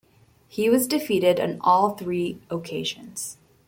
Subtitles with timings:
[0.47, 3.37] He was defeated on all three occasions.